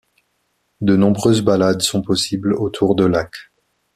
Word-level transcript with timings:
De 0.81 0.95
nombreuses 0.95 1.41
balades 1.43 1.81
sont 1.83 2.01
possibles 2.01 2.55
autour 2.55 2.95
de 2.95 3.05
lac. 3.05 3.35